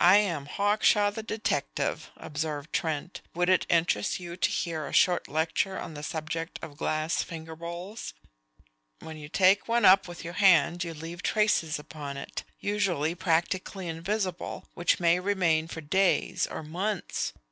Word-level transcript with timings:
"I 0.00 0.16
am 0.16 0.46
Hawkshaw 0.46 1.12
the 1.12 1.22
detective," 1.22 2.10
observed 2.16 2.72
Trent. 2.72 3.20
"Would 3.36 3.48
it 3.48 3.64
interest 3.68 4.18
you 4.18 4.36
to 4.36 4.50
hear 4.50 4.86
a 4.88 4.92
short 4.92 5.28
lecture 5.28 5.78
on 5.78 5.94
the 5.94 6.02
subject 6.02 6.58
of 6.62 6.76
glass 6.76 7.22
finger 7.22 7.54
bowls? 7.54 8.12
When 8.98 9.16
you 9.16 9.28
take 9.28 9.68
one 9.68 9.84
up 9.84 10.08
with 10.08 10.24
your 10.24 10.32
hand 10.34 10.82
you 10.82 10.94
leave 10.94 11.22
traces 11.22 11.78
upon 11.78 12.16
it, 12.16 12.42
usually 12.58 13.14
practically 13.14 13.86
invisible, 13.86 14.66
which 14.74 14.98
may 14.98 15.20
remain 15.20 15.68
for 15.68 15.80
days 15.80 16.44
or 16.48 16.64
months. 16.64 17.32